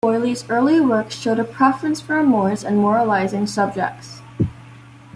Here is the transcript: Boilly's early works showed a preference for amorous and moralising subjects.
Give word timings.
Boilly's 0.03 0.49
early 0.49 0.81
works 0.81 1.13
showed 1.15 1.37
a 1.37 1.43
preference 1.43 2.01
for 2.01 2.17
amorous 2.17 2.63
and 2.63 2.77
moralising 2.79 3.45
subjects. 3.45 4.21